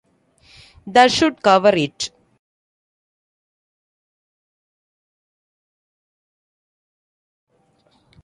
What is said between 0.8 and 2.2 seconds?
That Should Cover It!